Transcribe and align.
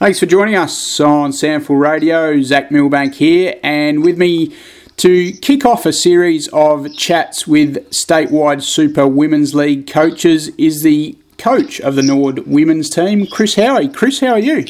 Thanks 0.00 0.18
for 0.18 0.24
joining 0.24 0.56
us 0.56 0.98
on 0.98 1.30
SANFL 1.30 1.78
Radio. 1.78 2.40
Zach 2.40 2.70
Milbank 2.70 3.16
here, 3.16 3.60
and 3.62 4.02
with 4.02 4.16
me 4.16 4.56
to 4.96 5.30
kick 5.32 5.66
off 5.66 5.84
a 5.84 5.92
series 5.92 6.48
of 6.54 6.96
chats 6.96 7.46
with 7.46 7.86
statewide 7.90 8.62
Super 8.62 9.06
Women's 9.06 9.54
League 9.54 9.86
coaches 9.86 10.48
is 10.56 10.82
the 10.82 11.18
coach 11.36 11.82
of 11.82 11.96
the 11.96 12.02
Norwood 12.02 12.46
women's 12.46 12.88
team, 12.88 13.26
Chris 13.26 13.56
Howie. 13.56 13.88
Chris, 13.88 14.20
how 14.20 14.28
are 14.28 14.38
you? 14.38 14.64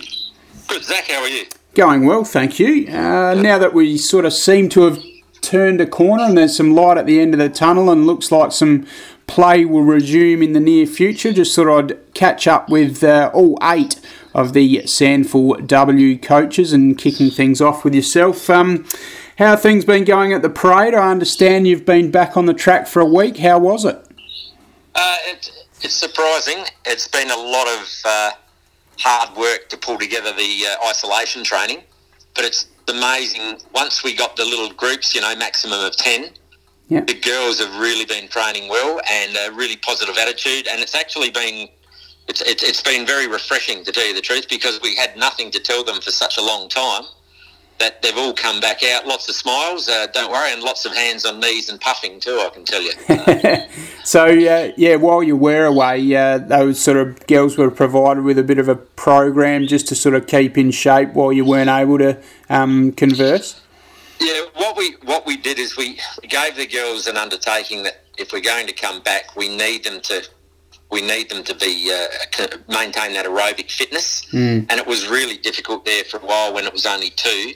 Good, 0.67 0.83
Zach. 0.83 1.05
How 1.07 1.21
are 1.21 1.29
you? 1.29 1.47
Going 1.75 2.07
well, 2.07 2.25
thank 2.25 2.59
you. 2.59 2.89
Uh, 2.89 3.35
now 3.35 3.57
that 3.57 3.73
we 3.73 3.99
sort 3.99 4.25
of 4.25 4.33
seem 4.33 4.69
to 4.71 4.81
have 4.83 5.01
turned 5.43 5.81
a 5.81 5.87
corner 5.87 6.25
and 6.25 6.37
there's 6.37 6.57
some 6.57 6.75
light 6.75 6.99
at 6.99 7.07
the 7.07 7.21
end 7.21 7.35
of 7.35 7.39
the 7.39 7.49
tunnel 7.49 7.89
and 7.89 8.05
looks 8.05 8.33
like 8.33 8.51
some 8.51 8.85
play 9.31 9.65
will 9.65 9.83
resume 9.83 10.43
in 10.43 10.53
the 10.55 10.61
near 10.61 10.87
future, 10.87 11.33
just 11.33 11.55
thought 11.55 11.69
I'd 11.69 12.15
catch 12.15 12.49
up 12.49 12.69
with 12.69 13.05
uh, 13.05 13.31
all 13.33 13.57
eight 13.63 14.01
of 14.35 14.55
the 14.55 14.79
SANFL 14.79 15.69
W 15.69 16.19
coaches 16.19 16.73
and 16.73 16.99
kicking 16.99 17.31
things 17.31 17.61
off 17.61 17.85
with 17.85 17.95
yourself. 17.95 18.51
Um, 18.51 18.85
how 19.39 19.55
things 19.55 19.85
been 19.85 20.05
going 20.05 20.33
at 20.33 20.43
the 20.43 20.51
parade? 20.51 20.95
I 20.95 21.11
understand 21.13 21.69
you've 21.69 21.87
been 21.87 22.11
back 22.11 22.37
on 22.37 22.47
the 22.47 22.55
track 22.55 22.89
for 22.89 23.01
a 23.01 23.07
week. 23.07 23.39
How 23.39 23.61
was 23.61 23.85
it? 23.85 24.05
Uh, 24.97 25.17
it 25.27 25.51
it's 25.81 25.95
surprising. 25.95 26.65
It's 26.85 27.07
been 27.07 27.31
a 27.31 27.37
lot 27.37 27.69
of 27.69 28.03
uh, 28.05 28.31
hard 28.99 29.37
work 29.39 29.69
to 29.69 29.77
pull 29.77 29.97
together 29.97 30.33
the 30.33 30.65
uh, 30.67 30.89
isolation 30.89 31.45
training, 31.45 31.83
but 32.35 32.45
it's 32.45 32.67
amazing. 32.89 33.59
Once 33.73 34.03
we 34.03 34.15
got 34.15 34.35
the 34.35 34.45
little 34.45 34.71
groups, 34.71 35.15
you 35.15 35.21
know, 35.21 35.35
maximum 35.37 35.81
of 35.81 35.97
10, 35.97 36.31
Yep. 36.91 37.07
the 37.07 37.21
girls 37.21 37.61
have 37.61 37.75
really 37.79 38.05
been 38.05 38.29
training 38.29 38.69
well 38.69 39.01
and 39.09 39.37
a 39.37 39.55
really 39.55 39.77
positive 39.77 40.17
attitude, 40.19 40.67
and 40.69 40.81
it's 40.81 40.95
actually 40.95 41.31
been 41.31 41.69
it's, 42.29 42.43
it's, 42.43 42.63
it's 42.63 42.83
been 42.83 43.07
very 43.07 43.27
refreshing 43.27 43.85
to 43.85 43.93
tell 43.93 44.07
you 44.07 44.15
the 44.15 44.21
truth 44.21 44.49
because 44.49 44.81
we 44.83 44.95
had 44.95 45.17
nothing 45.17 45.51
to 45.51 45.61
tell 45.61 45.83
them 45.83 46.01
for 46.01 46.11
such 46.11 46.37
a 46.37 46.41
long 46.41 46.69
time 46.69 47.03
that 47.81 48.03
they've 48.03 48.17
all 48.17 48.33
come 48.33 48.61
back 48.61 48.85
out. 48.85 49.07
Lots 49.07 49.29
of 49.29 49.35
smiles, 49.35 49.89
uh, 49.89 50.07
don't 50.13 50.31
worry, 50.31 50.53
and 50.53 50.63
lots 50.63 50.85
of 50.85 50.95
hands 50.95 51.25
on 51.25 51.41
knees 51.41 51.69
and 51.69 51.81
puffing 51.81 52.21
too. 52.21 52.39
I 52.39 52.51
can 52.51 52.65
tell 52.65 52.83
you. 52.83 52.93
So 54.03 54.27
uh, 54.27 54.73
yeah, 54.77 54.97
while 54.97 55.23
you 55.23 55.37
were 55.37 55.67
away, 55.67 56.17
uh, 56.17 56.39
those 56.39 56.81
sort 56.81 56.97
of 56.97 57.27
girls 57.27 57.57
were 57.57 57.71
provided 57.71 58.25
with 58.25 58.39
a 58.39 58.43
bit 58.43 58.59
of 58.59 58.67
a 58.67 58.75
program 58.75 59.67
just 59.67 59.87
to 59.89 59.95
sort 59.95 60.15
of 60.15 60.27
keep 60.27 60.57
in 60.59 60.71
shape 60.71 61.13
while 61.13 61.33
you 61.33 61.45
weren't 61.45 61.71
able 61.71 61.99
to 61.99 62.21
um, 62.49 62.93
converse. 62.93 63.61
Yeah, 64.21 64.43
what 64.55 64.77
we 64.77 64.97
what 65.05 65.27
we 65.27 65.37
did 65.37 65.59
is 65.59 65.77
we 65.77 65.99
gave 66.29 66.57
the 66.57 66.67
girls 66.67 67.07
an 67.07 67.17
undertaking 67.17 67.83
that 67.85 68.05
if 68.19 68.33
we're 68.33 68.41
going 68.41 68.67
to 68.67 68.73
come 68.73 69.01
back, 69.01 69.35
we 69.37 69.49
need 69.57 69.85
them 69.85 70.01
to 70.03 70.23
we 70.91 71.01
need 71.01 71.31
them 71.31 71.43
to 71.45 71.55
be 71.55 71.93
uh, 71.93 72.07
to 72.33 72.61
maintain 72.69 73.13
that 73.15 73.27
aerobic 73.27 73.71
fitness, 73.71 74.27
and 74.69 74.73
it 74.73 74.87
was 74.87 75.09
really 75.09 75.37
difficult 75.39 75.85
there 75.85 76.05
for 76.05 76.19
a 76.19 76.27
while 76.27 76.53
when 76.53 76.65
it 76.65 76.73
was 76.73 76.85
only 76.87 77.11
two 77.11 77.53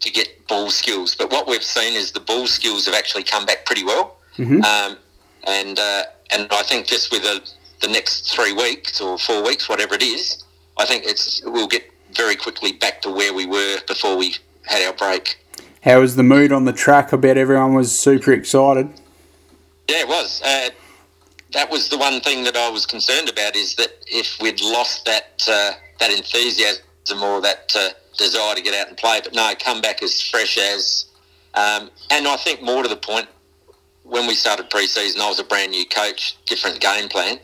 to 0.00 0.10
get 0.10 0.46
ball 0.48 0.70
skills. 0.70 1.14
But 1.14 1.30
what 1.30 1.46
we've 1.48 1.62
seen 1.62 1.94
is 1.94 2.12
the 2.12 2.20
ball 2.20 2.46
skills 2.46 2.86
have 2.86 2.94
actually 2.94 3.24
come 3.24 3.44
back 3.46 3.64
pretty 3.66 3.84
well, 3.84 4.16
um, 4.64 4.96
and 5.44 5.78
uh, 5.78 6.02
and 6.30 6.48
I 6.50 6.62
think 6.62 6.86
just 6.86 7.10
with 7.12 7.22
the, 7.22 7.40
the 7.80 7.88
next 7.92 8.32
three 8.34 8.52
weeks 8.52 9.00
or 9.00 9.18
four 9.18 9.42
weeks, 9.44 9.68
whatever 9.68 9.94
it 9.94 10.02
is, 10.02 10.44
I 10.78 10.84
think 10.84 11.04
it's 11.06 11.42
we'll 11.44 11.68
get 11.68 11.84
very 12.12 12.36
quickly 12.36 12.72
back 12.72 13.02
to 13.02 13.10
where 13.10 13.32
we 13.34 13.46
were 13.46 13.78
before 13.86 14.16
we 14.16 14.34
had 14.66 14.82
our 14.86 14.92
break. 14.94 15.38
How 15.82 16.00
was 16.00 16.16
the 16.16 16.22
mood 16.22 16.52
on 16.52 16.64
the 16.64 16.72
track? 16.72 17.12
I 17.12 17.16
bet 17.16 17.36
everyone 17.36 17.74
was 17.74 17.98
super 17.98 18.32
excited. 18.32 18.88
Yeah, 19.88 20.00
it 20.00 20.08
was. 20.08 20.42
Uh, 20.42 20.70
that 21.52 21.70
was 21.70 21.88
the 21.88 21.98
one 21.98 22.20
thing 22.20 22.44
that 22.44 22.56
I 22.56 22.68
was 22.68 22.84
concerned 22.84 23.28
about 23.28 23.56
is 23.56 23.74
that 23.76 23.92
if 24.06 24.36
we'd 24.40 24.60
lost 24.60 25.06
that 25.06 25.42
uh, 25.48 25.72
that 26.00 26.10
enthusiasm 26.10 27.22
or 27.22 27.40
that 27.40 27.72
uh, 27.76 27.90
desire 28.16 28.54
to 28.54 28.62
get 28.62 28.74
out 28.74 28.88
and 28.88 28.96
play, 28.96 29.20
but 29.22 29.34
no, 29.34 29.52
come 29.58 29.80
back 29.80 30.02
as 30.02 30.20
fresh 30.20 30.58
as. 30.58 31.06
Um, 31.54 31.90
and 32.10 32.28
I 32.28 32.36
think 32.36 32.62
more 32.62 32.82
to 32.82 32.88
the 32.88 32.96
point, 32.96 33.26
when 34.02 34.26
we 34.26 34.34
started 34.34 34.70
pre-season, 34.70 35.20
I 35.20 35.28
was 35.28 35.38
a 35.38 35.44
brand 35.44 35.70
new 35.70 35.86
coach, 35.86 36.36
different 36.46 36.80
game 36.80 37.08
plan, 37.08 37.38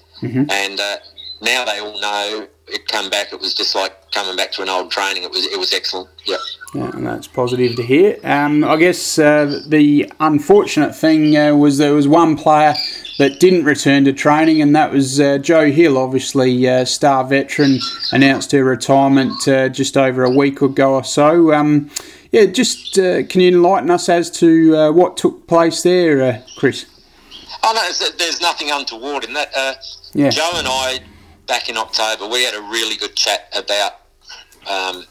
and 0.50 0.81
uh, 0.81 0.97
now 1.41 1.65
they 1.65 1.78
all 1.81 2.00
know 2.00 2.47
it 2.69 2.87
come 2.89 3.11
back. 3.11 3.33
It 3.33 3.41
was 3.41 3.55
just 3.55 3.75
like 3.75 4.11
coming 4.12 4.37
back 4.37 4.53
to 4.53 4.62
an 4.62 4.69
old 4.69 4.91
training. 4.91 5.23
It 5.23 5.31
was 5.31 5.47
it 5.47 5.59
was 5.59 5.73
excellent. 5.73 6.11
Yep. 6.25 6.41
Yeah, 6.75 6.91
and 6.93 7.07
that's 7.07 7.29
positive 7.29 7.77
to 7.77 7.83
hear. 7.85 8.19
Um, 8.25 8.65
I 8.65 8.77
guess 8.77 9.17
uh, 9.17 9.62
the 9.65 10.11
unfortunate 10.19 10.95
thing 10.95 11.37
uh, 11.37 11.55
was 11.55 11.79
there 11.79 11.95
was 11.95 12.09
one 12.09 12.37
player 12.37 12.75
that 13.19 13.39
didn't 13.39 13.65
return 13.65 14.05
to 14.07 14.12
training, 14.12 14.61
and 14.61 14.75
that 14.75 14.93
was 14.93 15.21
uh, 15.21 15.39
Joe 15.39 15.71
Hill, 15.71 15.97
obviously 15.97 16.69
uh, 16.69 16.85
star 16.85 17.25
veteran, 17.25 17.79
announced 18.11 18.51
her 18.51 18.65
retirement 18.65 19.47
uh, 19.47 19.69
just 19.69 19.97
over 19.97 20.25
a 20.25 20.31
week 20.31 20.62
ago 20.62 20.95
or 20.95 21.05
so. 21.05 21.55
Um, 21.55 21.91
yeah, 22.33 22.47
just 22.47 22.99
uh, 22.99 23.23
can 23.23 23.41
you 23.41 23.49
enlighten 23.49 23.91
us 23.91 24.09
as 24.09 24.29
to 24.33 24.77
uh, 24.77 24.91
what 24.93 25.17
took 25.17 25.47
place 25.47 25.83
there, 25.83 26.23
uh, 26.23 26.43
Chris? 26.56 26.87
Oh 27.62 27.73
no, 27.73 27.83
there's, 27.83 28.17
there's 28.19 28.41
nothing 28.41 28.73
untoward 28.73 29.23
in 29.23 29.33
that. 29.35 29.53
Uh, 29.56 29.75
Yeah. 30.12 30.31
Joe 30.31 30.51
and 30.56 30.67
I, 30.67 30.99
back 31.47 31.69
in 31.69 31.77
October, 31.77 32.27
we 32.27 32.43
had 32.43 32.55
a 32.55 32.62
really 32.62 32.97
good 32.97 33.15
chat 33.15 33.49
about 33.56 33.93
um, 34.69 35.05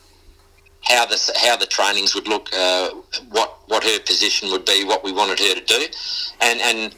how 0.84 1.06
the 1.06 1.20
how 1.42 1.56
the 1.56 1.66
trainings 1.66 2.16
would 2.16 2.28
look, 2.28 2.50
uh, 2.54 2.90
what 3.30 3.60
what 3.68 3.84
her 3.84 4.00
position 4.00 4.52
would 4.52 4.66
be, 4.66 4.84
what 4.84 5.04
we 5.04 5.12
wanted 5.12 5.40
her 5.40 5.56
to 5.56 5.66
do, 5.66 5.86
and 6.42 6.62
and 6.62 6.96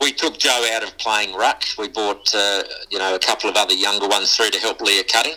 we 0.00 0.12
took 0.12 0.38
Joe 0.38 0.68
out 0.72 0.82
of 0.82 0.96
playing 0.98 1.34
ruck. 1.34 1.64
We 1.78 1.88
brought 1.88 2.34
uh, 2.34 2.62
you 2.90 2.98
know 2.98 3.14
a 3.14 3.18
couple 3.18 3.48
of 3.48 3.56
other 3.56 3.74
younger 3.74 4.08
ones 4.08 4.36
through 4.36 4.50
to 4.50 4.58
help 4.58 4.80
Leah 4.80 5.04
Cutting, 5.04 5.36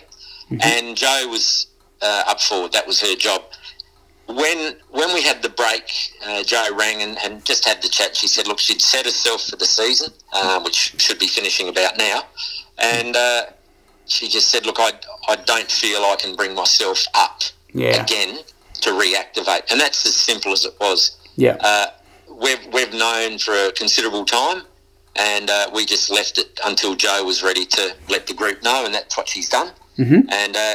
and 0.60 0.96
Joe 0.96 1.26
was 1.28 1.68
uh, 2.00 2.24
up 2.26 2.40
forward. 2.40 2.72
That 2.72 2.86
was 2.86 3.00
her 3.00 3.14
job 3.14 3.42
when 4.26 4.76
when 4.90 5.12
we 5.14 5.22
had 5.22 5.42
the 5.42 5.48
break, 5.48 5.90
uh, 6.26 6.42
Joe 6.42 6.68
rang 6.74 7.02
and, 7.02 7.18
and 7.24 7.44
just 7.44 7.64
had 7.64 7.82
the 7.82 7.88
chat. 7.88 8.16
She 8.16 8.28
said, 8.28 8.46
"Look, 8.46 8.58
she'd 8.58 8.82
set 8.82 9.04
herself 9.04 9.48
for 9.48 9.56
the 9.56 9.64
season, 9.64 10.12
uh, 10.32 10.60
which 10.60 10.94
should 10.98 11.18
be 11.18 11.26
finishing 11.26 11.68
about 11.68 11.98
now," 11.98 12.22
and 12.78 13.16
uh, 13.16 13.42
she 14.06 14.28
just 14.28 14.50
said, 14.50 14.66
"Look, 14.66 14.76
I 14.78 14.92
I 15.28 15.36
don't 15.36 15.70
feel 15.70 16.00
I 16.00 16.16
can 16.18 16.36
bring 16.36 16.54
myself 16.54 17.04
up 17.14 17.42
Yeah. 17.72 18.02
again 18.02 18.38
to 18.82 18.90
reactivate," 18.90 19.70
and 19.70 19.80
that's 19.80 20.04
as 20.06 20.14
simple 20.16 20.52
as 20.52 20.64
it 20.64 20.74
was. 20.80 21.16
Yeah. 21.36 21.56
Uh, 21.60 21.86
we've 22.40 22.66
we've 22.72 22.92
known 22.92 23.38
for 23.38 23.52
a 23.54 23.72
considerable 23.72 24.24
time, 24.24 24.62
and 25.16 25.50
uh, 25.50 25.70
we 25.74 25.84
just 25.86 26.10
left 26.10 26.38
it 26.38 26.58
until 26.64 26.94
Joe 26.94 27.24
was 27.24 27.42
ready 27.42 27.64
to 27.66 27.94
let 28.08 28.26
the 28.26 28.34
group 28.34 28.62
know, 28.62 28.84
and 28.84 28.94
that's 28.94 29.16
what 29.16 29.28
she's 29.28 29.48
done. 29.48 29.70
Mhm. 29.98 30.24
And 30.30 30.56
uh, 30.56 30.74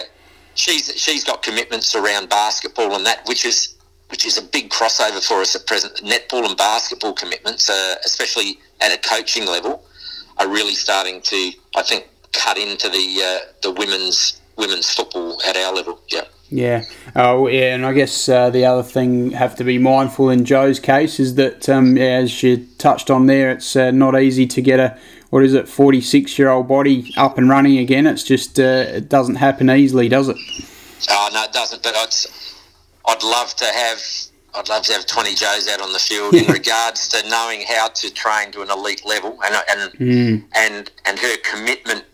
she's 0.56 0.92
she's 0.96 1.24
got 1.24 1.42
commitments 1.44 1.96
around 1.96 2.30
basketball 2.30 2.96
and 2.96 3.06
that, 3.06 3.26
which 3.28 3.46
is 3.46 3.76
which 4.10 4.26
is 4.26 4.38
a 4.38 4.42
big 4.42 4.70
crossover 4.70 5.22
for 5.22 5.42
us 5.42 5.54
at 5.56 5.68
present. 5.68 5.96
Netball 5.98 6.46
and 6.48 6.56
basketball 6.56 7.14
commitments, 7.14 7.70
uh, 7.70 7.96
especially 8.06 8.58
at 8.80 8.92
a 8.94 8.98
coaching 9.10 9.46
level, 9.46 9.84
are 10.38 10.48
really 10.48 10.76
starting 10.76 11.20
to, 11.24 11.52
I 11.76 11.82
think, 11.84 12.08
cut 12.32 12.58
into 12.58 12.88
the 12.90 13.22
uh, 13.24 13.40
the 13.64 13.72
women's 13.72 14.40
women's 14.58 14.94
football 14.94 15.42
at 15.48 15.56
our 15.56 15.74
level. 15.74 16.02
Yeah. 16.10 16.26
Yeah. 16.50 16.84
Oh, 17.16 17.48
yeah. 17.48 17.76
And 17.76 17.86
I 17.86 17.94
guess 17.94 18.30
uh, 18.30 18.50
the 18.50 18.66
other 18.66 18.84
thing 18.84 19.32
have 19.32 19.56
to 19.58 19.64
be 19.64 19.78
mindful 19.78 20.30
in 20.30 20.46
Joe's 20.46 20.80
case 20.80 21.20
is 21.20 21.36
that, 21.36 21.68
um, 21.68 21.98
yeah, 21.98 22.04
as 22.04 22.42
you 22.42 22.66
touched 22.78 23.10
on 23.10 23.26
there, 23.26 23.52
it's 23.52 23.76
uh, 23.76 23.92
not 23.92 24.20
easy 24.20 24.48
to 24.48 24.62
get 24.62 24.80
a 24.80 24.98
what 25.30 25.44
is 25.44 25.54
it, 25.54 25.68
forty 25.68 26.02
six 26.02 26.40
year 26.40 26.50
old 26.50 26.68
body 26.68 27.14
up 27.18 27.38
and 27.38 27.50
running 27.50 27.78
again. 27.78 28.08
It's 28.08 28.24
just 28.24 28.60
uh, 28.60 28.86
it 28.88 29.10
doesn't 29.10 29.36
happen 29.36 29.70
easily, 29.70 30.08
does 30.08 30.30
it? 30.30 30.38
Oh 31.10 31.30
no, 31.34 31.44
it 31.44 31.52
doesn't. 31.52 31.84
But 31.84 31.96
I'd 31.96 32.16
I'd 33.06 33.24
love 33.24 33.54
to 33.56 33.66
have 33.66 34.02
I'd 34.56 34.70
love 34.70 34.84
to 34.84 34.94
have 34.94 35.06
twenty 35.06 35.36
Joes 35.36 35.68
out 35.68 35.82
on 35.82 35.92
the 35.92 36.00
field 36.00 36.34
in 36.34 36.48
regards 36.54 37.08
to 37.10 37.30
knowing 37.30 37.64
how 37.68 37.90
to 37.90 38.14
train 38.14 38.52
to 38.54 38.62
an 38.62 38.72
elite 38.72 39.06
level 39.06 39.38
and 39.46 39.56
and 39.70 40.44
and 40.56 40.92
and 41.06 41.20
her 41.20 41.38
commitment 41.44 42.06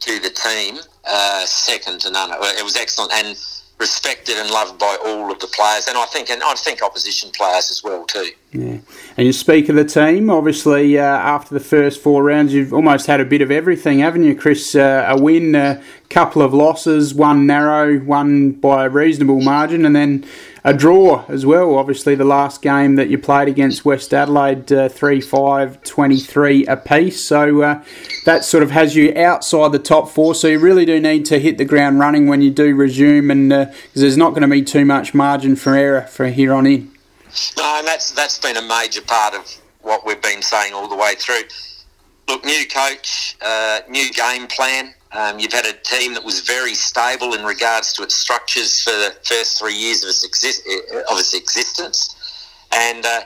to 0.00 0.18
the 0.20 0.30
team 0.30 0.78
uh, 1.04 1.44
second 1.46 2.00
to 2.02 2.10
none. 2.10 2.30
It 2.30 2.64
was 2.64 2.76
excellent 2.76 3.12
and 3.12 3.36
respected 3.78 4.36
and 4.38 4.48
loved 4.50 4.78
by 4.78 4.96
all 5.04 5.32
of 5.32 5.40
the 5.40 5.48
players, 5.48 5.88
and 5.88 5.98
I 5.98 6.06
think 6.06 6.30
and 6.30 6.42
I 6.42 6.54
think 6.54 6.82
opposition 6.82 7.30
players 7.30 7.70
as 7.70 7.82
well 7.82 8.04
too. 8.04 8.30
Yeah. 8.52 8.78
And 9.16 9.26
you 9.26 9.32
speak 9.32 9.68
of 9.68 9.76
the 9.76 9.84
team, 9.84 10.30
obviously, 10.30 10.98
uh, 10.98 11.02
after 11.02 11.52
the 11.54 11.64
first 11.64 12.00
four 12.00 12.22
rounds, 12.22 12.54
you've 12.54 12.72
almost 12.72 13.06
had 13.06 13.20
a 13.20 13.24
bit 13.24 13.42
of 13.42 13.50
everything, 13.50 13.98
haven't 13.98 14.22
you, 14.22 14.36
Chris? 14.36 14.74
Uh, 14.74 15.06
a 15.08 15.20
win, 15.20 15.54
a 15.54 15.82
couple 16.10 16.42
of 16.42 16.54
losses, 16.54 17.12
one 17.12 17.46
narrow, 17.46 17.98
one 17.98 18.52
by 18.52 18.86
a 18.86 18.88
reasonable 18.88 19.40
margin, 19.40 19.84
and 19.84 19.96
then 19.96 20.24
a 20.64 20.72
draw 20.72 21.24
as 21.28 21.44
well. 21.44 21.76
Obviously, 21.76 22.14
the 22.14 22.24
last 22.24 22.62
game 22.62 22.94
that 22.96 23.08
you 23.08 23.18
played 23.18 23.48
against 23.48 23.84
West 23.84 24.14
Adelaide, 24.14 24.72
uh, 24.72 24.88
3 24.88 25.20
5 25.20 25.82
23 25.82 26.66
apiece. 26.66 27.26
So 27.26 27.62
uh, 27.62 27.84
that 28.24 28.44
sort 28.44 28.62
of 28.62 28.70
has 28.70 28.94
you 28.94 29.12
outside 29.16 29.72
the 29.72 29.78
top 29.78 30.08
four. 30.08 30.34
So 30.34 30.48
you 30.48 30.58
really 30.58 30.84
do 30.84 31.00
need 31.00 31.26
to 31.26 31.38
hit 31.38 31.58
the 31.58 31.64
ground 31.64 31.98
running 31.98 32.28
when 32.28 32.42
you 32.42 32.50
do 32.50 32.74
resume, 32.74 33.30
and 33.30 33.48
because 33.48 34.02
there's 34.02 34.16
not 34.16 34.30
going 34.30 34.42
to 34.42 34.48
be 34.48 34.62
too 34.62 34.84
much 34.84 35.14
margin 35.14 35.56
for 35.56 35.74
error 35.74 36.02
for 36.02 36.26
here 36.26 36.54
on 36.54 36.66
in. 36.66 36.92
No, 37.56 37.76
and 37.78 37.86
that's 37.86 38.12
that's 38.12 38.38
been 38.38 38.56
a 38.56 38.62
major 38.62 39.02
part 39.02 39.34
of 39.34 39.46
what 39.80 40.06
we've 40.06 40.22
been 40.22 40.42
saying 40.42 40.72
all 40.74 40.88
the 40.88 40.96
way 40.96 41.14
through. 41.16 41.42
Look, 42.28 42.44
new 42.44 42.64
coach, 42.66 43.36
uh, 43.44 43.80
new 43.88 44.12
game 44.12 44.46
plan. 44.46 44.94
Um, 45.14 45.38
you've 45.38 45.52
had 45.52 45.66
a 45.66 45.74
team 45.74 46.14
that 46.14 46.24
was 46.24 46.40
very 46.40 46.74
stable 46.74 47.34
in 47.34 47.44
regards 47.44 47.92
to 47.94 48.02
its 48.02 48.14
structures 48.14 48.82
for 48.82 48.90
the 48.90 49.14
first 49.24 49.58
three 49.58 49.74
years 49.74 50.02
of 50.02 50.08
its, 50.08 50.24
of 51.10 51.18
its 51.18 51.34
existence. 51.34 52.16
And 52.72 53.04
uh, 53.04 53.22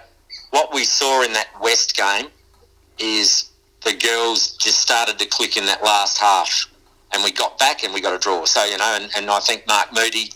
what 0.50 0.74
we 0.74 0.84
saw 0.84 1.22
in 1.22 1.32
that 1.32 1.48
West 1.60 1.96
game 1.96 2.26
is 2.98 3.50
the 3.84 3.94
girls 3.94 4.56
just 4.56 4.80
started 4.80 5.18
to 5.20 5.26
click 5.26 5.56
in 5.56 5.64
that 5.66 5.82
last 5.82 6.18
half. 6.18 6.66
And 7.12 7.22
we 7.22 7.30
got 7.30 7.56
back 7.58 7.84
and 7.84 7.94
we 7.94 8.00
got 8.00 8.14
a 8.14 8.18
draw. 8.18 8.44
So, 8.44 8.64
you 8.64 8.76
know, 8.78 8.98
and, 9.00 9.08
and 9.16 9.30
I 9.30 9.38
think 9.38 9.64
Mark 9.68 9.92
Moody, 9.94 10.32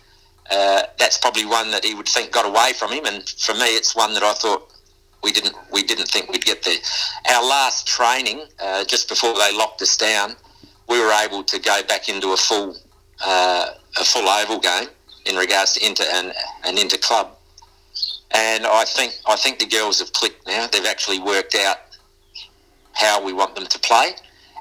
uh, 0.52 0.82
that's 0.98 1.18
probably 1.18 1.46
one 1.46 1.72
that 1.72 1.84
he 1.84 1.94
would 1.94 2.08
think 2.08 2.30
got 2.30 2.46
away 2.46 2.72
from 2.78 2.92
him. 2.92 3.06
And 3.06 3.28
for 3.28 3.54
me, 3.54 3.66
it's 3.76 3.96
one 3.96 4.14
that 4.14 4.22
I 4.22 4.34
thought 4.34 4.72
we 5.22 5.32
didn't 5.32 5.54
we 5.70 5.82
didn't 5.82 6.08
think 6.08 6.30
we'd 6.30 6.44
get 6.44 6.62
there. 6.62 6.78
Our 7.30 7.44
last 7.44 7.86
training, 7.86 8.46
uh, 8.62 8.84
just 8.84 9.08
before 9.08 9.34
they 9.34 9.54
locked 9.54 9.82
us 9.82 9.96
down, 9.96 10.36
we 10.90 11.00
were 11.00 11.12
able 11.24 11.42
to 11.44 11.58
go 11.60 11.82
back 11.84 12.08
into 12.08 12.32
a 12.32 12.36
full 12.36 12.76
uh, 13.24 13.70
a 13.98 14.04
full 14.04 14.28
oval 14.28 14.58
game 14.58 14.88
in 15.26 15.36
regards 15.36 15.74
to 15.74 15.86
inter 15.86 16.04
and 16.12 16.32
an 16.64 16.76
inter 16.76 16.98
club. 16.98 17.36
And 18.32 18.66
I 18.66 18.84
think 18.84 19.14
I 19.26 19.36
think 19.36 19.60
the 19.60 19.66
girls 19.66 20.00
have 20.00 20.12
clicked 20.12 20.46
now. 20.46 20.66
They've 20.66 20.84
actually 20.84 21.20
worked 21.20 21.54
out 21.54 21.78
how 22.92 23.24
we 23.24 23.32
want 23.32 23.54
them 23.54 23.66
to 23.66 23.78
play, 23.78 24.14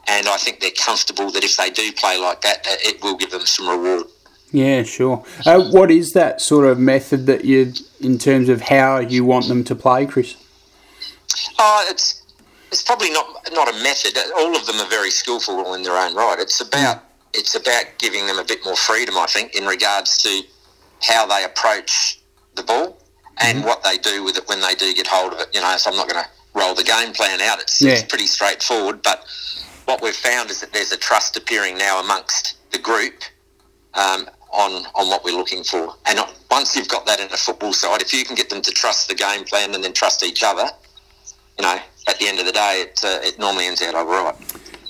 and 0.08 0.28
I 0.28 0.38
think 0.38 0.60
they're 0.60 0.72
comfortable 0.72 1.32
that 1.32 1.44
if 1.44 1.58
they 1.58 1.70
do 1.70 1.92
play 1.92 2.18
like 2.18 2.42
that, 2.42 2.66
it 2.66 3.02
will 3.04 3.18
give 3.18 3.32
them 3.32 3.46
some 3.46 3.68
reward. 3.68 4.06
Yeah, 4.52 4.82
sure. 4.84 5.24
Uh, 5.46 5.70
what 5.70 5.92
is 5.92 6.14
that 6.14 6.42
sort 6.42 6.66
of 6.66 6.80
method 6.80 7.28
that 7.28 7.46
you, 7.46 7.74
in 8.02 8.18
terms 8.18 8.50
of 8.50 8.62
how 8.62 8.98
you 8.98 9.24
want 9.24 9.48
them 9.48 9.64
to 9.66 9.76
play, 9.76 10.08
Chris? 10.08 10.36
Oh, 11.60 11.86
it's 11.88 12.24
it's 12.72 12.84
probably 12.84 13.12
not 13.12 13.50
not 13.54 13.68
a 13.68 13.84
method. 13.84 14.18
All 14.38 14.56
of 14.56 14.66
them 14.66 14.80
are 14.80 14.90
very 14.90 15.12
skillful 15.12 15.74
in 15.74 15.84
their 15.84 15.98
own 15.98 16.16
right. 16.16 16.38
It's 16.40 16.62
about 16.62 17.04
it's 17.34 17.56
about 17.56 17.86
giving 17.98 18.26
them 18.28 18.40
a 18.40 18.44
bit 18.44 18.64
more 18.66 18.76
freedom, 18.76 19.18
I 19.18 19.26
think, 19.28 19.56
in 19.56 19.66
regards 19.66 20.18
to 20.24 20.42
how 21.02 21.26
they 21.26 21.44
approach 21.44 22.20
the 22.56 22.64
ball 22.64 22.98
and 23.42 23.60
mm 23.60 23.66
what 23.66 23.84
they 23.84 23.98
do 23.98 24.24
with 24.24 24.38
it 24.38 24.48
when 24.50 24.60
they 24.60 24.76
do 24.76 24.94
get 24.94 25.08
hold 25.08 25.34
of 25.34 25.40
it. 25.40 25.48
You 25.54 25.62
know, 25.62 25.76
so 25.78 25.90
I'm 25.92 25.96
not 25.96 26.10
going 26.10 26.22
to 26.24 26.30
roll 26.54 26.76
the 26.76 26.84
game 26.84 27.14
plan 27.14 27.40
out. 27.42 27.62
It's, 27.62 27.82
yeah. 27.82 27.92
it's 27.92 28.04
pretty 28.04 28.26
straightforward. 28.26 29.02
But 29.02 29.26
what 29.86 30.02
we've 30.02 30.16
found 30.16 30.50
is 30.50 30.60
that 30.62 30.74
there's 30.74 30.92
a 30.92 30.98
trust 30.98 31.38
appearing 31.38 31.78
now 31.78 32.02
amongst 32.02 32.58
the 32.72 32.80
group 32.80 33.24
um, 33.94 34.28
on 34.52 34.86
on 34.96 35.08
what 35.08 35.24
we're 35.24 35.38
looking 35.38 35.64
for. 35.64 35.96
And 36.06 36.20
once 36.52 36.76
you've 36.76 36.90
got 36.90 37.06
that 37.06 37.20
in 37.20 37.28
a 37.28 37.38
football 37.38 37.74
side, 37.74 38.02
if 38.02 38.14
you 38.14 38.26
can 38.26 38.36
get 38.36 38.50
them 38.50 38.62
to 38.62 38.72
trust 38.72 39.08
the 39.08 39.16
game 39.16 39.46
plan 39.46 39.74
and 39.74 39.84
then 39.84 39.94
trust 39.94 40.24
each 40.24 40.44
other, 40.44 40.68
you 41.58 41.64
know, 41.64 41.80
at 42.08 42.20
the 42.20 42.28
end 42.28 42.40
of 42.40 42.46
the 42.46 42.52
day, 42.52 42.86
it, 42.88 43.00
uh, 43.04 43.20
it 43.22 43.40
normally 43.40 43.66
ends 43.66 43.82
out 43.82 43.96
all 43.96 44.06
right. 44.06 44.36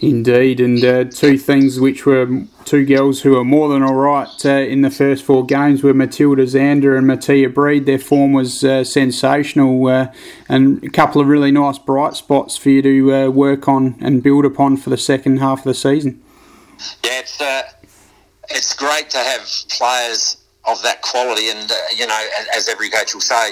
Indeed, 0.02 0.62
and 0.62 0.84
uh, 0.84 1.04
two 1.04 1.38
things 1.38 1.78
which 1.78 2.06
were 2.06 2.46
two 2.64 2.86
girls 2.86 3.22
who 3.22 3.32
were 3.32 3.44
more 3.44 3.68
than 3.68 3.84
all 3.84 3.96
right 3.96 4.46
uh, 4.46 4.50
in 4.50 4.82
the 4.82 4.90
first 4.90 5.26
four 5.26 5.46
games 5.46 5.84
were 5.84 5.94
Matilda 5.94 6.44
Zander 6.44 6.98
and 6.98 7.06
Mattia 7.06 7.50
Breed. 7.50 7.86
Their 7.86 8.00
form 8.00 8.32
was 8.32 8.64
uh, 8.64 8.86
sensational, 8.86 9.86
uh, 9.88 10.14
and 10.48 10.82
a 10.86 10.90
couple 10.90 11.20
of 11.20 11.28
really 11.28 11.52
nice 11.52 11.78
bright 11.78 12.14
spots 12.14 12.56
for 12.56 12.70
you 12.70 12.82
to 12.82 13.14
uh, 13.14 13.30
work 13.30 13.68
on 13.68 13.98
and 14.00 14.24
build 14.24 14.46
upon 14.46 14.78
for 14.78 14.90
the 14.90 14.98
second 14.98 15.38
half 15.38 15.60
of 15.60 15.66
the 15.66 15.74
season. 15.74 16.22
Yeah, 17.04 17.20
it's 17.20 17.42
uh, 17.42 17.64
it's 18.50 18.74
great 18.74 19.10
to 19.10 19.18
have 19.18 19.42
players 19.68 20.38
of 20.64 20.82
that 20.84 21.02
quality, 21.02 21.50
and 21.50 21.70
you 21.98 22.08
know, 22.08 22.28
as 22.56 22.70
every 22.70 22.90
coach 22.90 23.14
will 23.14 23.20
say 23.20 23.52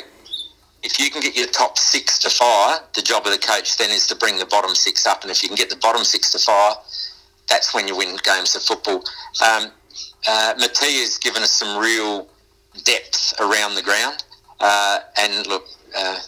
if 0.83 1.00
you 1.00 1.09
can 1.09 1.21
get 1.21 1.35
your 1.35 1.47
top 1.47 1.77
six 1.77 2.19
to 2.19 2.29
fire, 2.29 2.79
the 2.95 3.01
job 3.01 3.25
of 3.25 3.31
the 3.31 3.39
coach 3.39 3.77
then 3.77 3.89
is 3.89 4.07
to 4.07 4.15
bring 4.15 4.38
the 4.38 4.45
bottom 4.45 4.75
six 4.75 5.06
up. 5.06 5.24
And 5.24 5.31
if 5.31 5.41
you 5.41 5.50
can 5.50 5.56
get 5.56 5.69
the 5.69 5.75
bottom 5.77 6.03
six 6.03 6.31
to 6.31 6.39
fire, 6.39 6.75
that's 7.50 7.74
when 7.74 7.88
you 7.88 7.97
win 7.97 8.18
games 8.24 8.56
of 8.56 8.62
football. 8.62 9.03
Um, 9.45 9.71
uh, 10.27 10.53
has 10.57 11.18
given 11.18 11.44
us 11.44 11.51
some 11.51 11.77
real 11.77 12.27
depth 12.83 13.33
around 13.39 13.75
the 13.75 13.81
ground. 13.81 14.24
Uh, 14.59 15.00
and 15.19 15.47
look, 15.47 15.65
uh, 15.97 16.19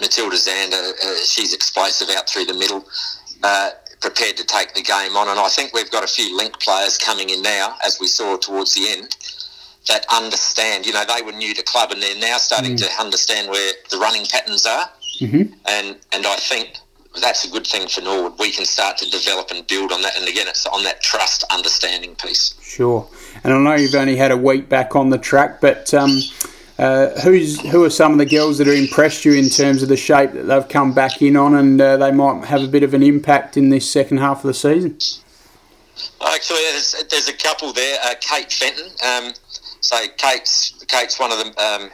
Matilda 0.00 0.36
Zander, 0.36 0.92
uh, 1.04 1.24
she's 1.24 1.54
explosive 1.54 2.08
out 2.16 2.28
through 2.28 2.46
the 2.46 2.54
middle, 2.54 2.84
uh, 3.42 3.70
prepared 4.00 4.36
to 4.36 4.44
take 4.44 4.74
the 4.74 4.82
game 4.82 5.16
on. 5.16 5.28
And 5.28 5.38
I 5.38 5.48
think 5.48 5.72
we've 5.74 5.90
got 5.90 6.04
a 6.04 6.06
few 6.06 6.36
link 6.36 6.58
players 6.60 6.96
coming 6.96 7.30
in 7.30 7.42
now, 7.42 7.76
as 7.84 7.98
we 8.00 8.06
saw 8.06 8.36
towards 8.36 8.74
the 8.74 8.88
end, 8.88 9.16
that 9.88 10.06
understand. 10.12 10.86
You 10.86 10.92
know, 10.92 11.04
they 11.04 11.22
were 11.22 11.32
new 11.32 11.54
to 11.54 11.62
club 11.62 11.90
and 11.90 12.02
they're 12.02 12.18
now 12.18 12.38
starting 12.38 12.76
mm. 12.76 12.86
to 12.86 13.02
understand 13.02 13.48
where 13.50 13.72
the 13.90 13.98
running 13.98 14.26
patterns 14.26 14.66
are. 14.66 14.90
Mm-hmm. 15.20 15.52
And 15.66 15.96
and 16.12 16.26
I 16.26 16.36
think 16.36 16.76
that's 17.20 17.44
a 17.44 17.50
good 17.50 17.66
thing 17.66 17.88
for 17.88 18.02
Norwood. 18.02 18.38
We 18.38 18.52
can 18.52 18.64
start 18.64 18.96
to 18.98 19.10
develop 19.10 19.50
and 19.50 19.66
build 19.66 19.92
on 19.92 20.02
that. 20.02 20.16
And 20.16 20.28
again, 20.28 20.46
it's 20.48 20.66
on 20.66 20.84
that 20.84 21.00
trust 21.00 21.44
understanding 21.50 22.14
piece. 22.14 22.54
Sure. 22.62 23.08
And 23.42 23.52
I 23.52 23.58
know 23.58 23.74
you've 23.74 23.94
only 23.94 24.16
had 24.16 24.30
a 24.30 24.36
week 24.36 24.68
back 24.68 24.94
on 24.94 25.10
the 25.10 25.18
track, 25.18 25.60
but 25.60 25.92
um, 25.92 26.20
uh, 26.78 27.08
who's 27.20 27.60
who 27.70 27.84
are 27.84 27.90
some 27.90 28.12
of 28.12 28.18
the 28.18 28.26
girls 28.26 28.58
that 28.58 28.66
have 28.66 28.76
impressed 28.76 29.24
you 29.24 29.32
in 29.32 29.48
terms 29.48 29.82
of 29.82 29.88
the 29.88 29.96
shape 29.96 30.32
that 30.32 30.44
they've 30.44 30.68
come 30.68 30.94
back 30.94 31.20
in 31.20 31.36
on, 31.36 31.54
and 31.54 31.80
uh, 31.80 31.96
they 31.96 32.12
might 32.12 32.44
have 32.44 32.62
a 32.62 32.68
bit 32.68 32.82
of 32.82 32.94
an 32.94 33.02
impact 33.02 33.56
in 33.56 33.70
this 33.70 33.90
second 33.90 34.18
half 34.18 34.38
of 34.38 34.44
the 34.44 34.54
season? 34.54 34.96
Actually, 36.26 36.60
there's, 36.70 37.04
there's 37.10 37.28
a 37.28 37.34
couple 37.34 37.72
there. 37.72 37.98
Uh, 38.04 38.14
Kate 38.20 38.50
Fenton. 38.50 38.86
Um, 39.04 39.32
so 39.80 39.96
Kate's 40.16 40.84
Kate's 40.86 41.18
one 41.18 41.32
of 41.32 41.38
the 41.38 41.62
um, 41.62 41.90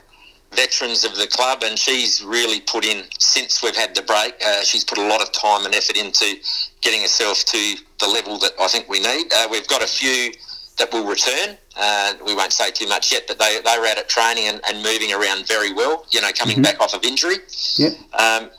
veterans 0.55 1.05
of 1.05 1.17
the 1.17 1.27
club, 1.27 1.63
and 1.65 1.79
she's 1.79 2.23
really 2.23 2.61
put 2.61 2.85
in 2.85 3.05
since 3.19 3.63
we've 3.63 3.77
had 3.77 3.95
the 3.95 4.03
break. 4.03 4.35
Uh, 4.45 4.63
she's 4.63 4.85
put 4.85 4.99
a 4.99 5.07
lot 5.07 5.23
of 5.23 5.33
time 5.33 5.67
and 5.67 5.75
effort 5.75 5.97
into 5.97 6.37
getting 6.81 7.01
herself 7.01 7.45
to 7.45 7.77
the 8.01 8.07
level 8.07 8.39
that 8.39 8.53
I 8.61 8.69
think 8.69 8.89
we 8.89 9.01
need. 9.01 9.33
Uh, 9.35 9.49
we've 9.51 9.69
got 9.69 9.83
a 9.83 9.87
few 9.87 10.33
that 10.79 10.93
will 10.93 11.07
return. 11.07 11.57
Uh, 11.77 12.15
we 12.25 12.35
won't 12.35 12.53
say 12.53 12.71
too 12.71 12.87
much 12.89 13.13
yet, 13.13 13.25
but 13.27 13.39
they, 13.39 13.59
they 13.65 13.79
were 13.79 13.87
out 13.87 13.99
at 13.99 14.09
training 14.09 14.49
and, 14.49 14.61
and 14.69 14.83
moving 14.83 15.13
around 15.13 15.47
very 15.47 15.73
well. 15.73 16.07
You 16.11 16.21
know, 16.21 16.31
coming 16.33 16.57
mm-hmm. 16.57 16.63
back 16.63 16.81
off 16.81 16.95
of 16.95 17.05
injury. 17.05 17.37
Yep. 17.77 17.93
Um, 18.15 18.51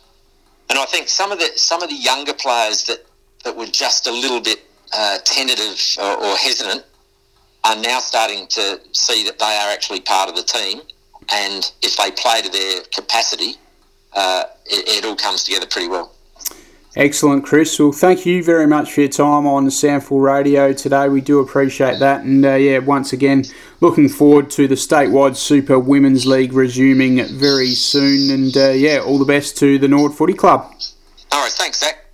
and 0.70 0.78
I 0.78 0.86
think 0.86 1.08
some 1.08 1.32
of 1.32 1.40
the 1.40 1.50
some 1.56 1.82
of 1.82 1.90
the 1.90 1.96
younger 1.96 2.34
players 2.34 2.84
that, 2.86 3.06
that 3.44 3.56
were 3.56 3.68
just 3.68 4.08
a 4.08 4.12
little 4.12 4.42
bit 4.42 4.66
uh, 4.94 5.18
tentative 5.24 5.80
or, 6.00 6.24
or 6.24 6.36
hesitant 6.38 6.84
are 7.68 7.76
now 7.76 8.00
starting 8.00 8.48
to 8.48 8.80
see 8.94 9.24
that 9.26 9.40
they 9.40 9.46
are 9.46 9.70
actually 9.72 10.00
part 10.02 10.30
of 10.30 10.36
the 10.36 10.44
team, 10.44 10.82
and 11.32 11.72
if 11.82 11.98
they 11.98 12.12
play 12.12 12.42
to 12.42 12.50
their 12.50 12.82
capacity, 12.94 13.56
uh, 14.14 14.46
it, 14.66 15.04
it, 15.04 15.06
all 15.06 15.16
comes 15.16 15.44
together 15.44 15.66
pretty 15.66 15.88
well. 15.88 16.14
Excellent, 16.96 17.46
Chris. 17.46 17.78
Well, 17.78 17.92
thank 17.92 18.26
you 18.26 18.44
very 18.44 18.66
much 18.66 18.92
for 18.92 19.02
your 19.02 19.10
time 19.10 19.46
on 19.46 19.66
the 19.66 19.70
SANFL 19.70 20.24
Radio 20.24 20.74
today. 20.74 21.10
We 21.10 21.22
do 21.22 21.40
appreciate 21.40 22.00
that, 22.00 22.22
and 22.24 22.44
uh, 22.46 22.56
yeah, 22.56 22.80
once 22.80 23.14
again, 23.14 23.44
looking 23.82 24.10
forward 24.10 24.50
to 24.52 24.68
the 24.68 24.76
statewide 24.76 25.36
Super 25.36 25.78
Women's 25.78 26.26
League 26.26 26.54
resuming 26.54 27.24
very 27.26 27.68
soon. 27.68 28.32
And 28.32 28.58
uh, 28.58 28.70
yeah, 28.70 29.00
all 29.00 29.20
the 29.20 29.26
best 29.26 29.58
to 29.58 29.78
the 29.78 29.88
Norwood 29.88 30.16
Footy 30.16 30.34
Club. 30.34 30.74
All 31.32 31.44
right, 31.44 31.52
thanks, 31.52 31.82
Zach. 31.82 32.07